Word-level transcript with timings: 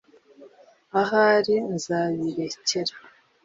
ahari, 1.01 1.55
nzabirekera 1.75 2.93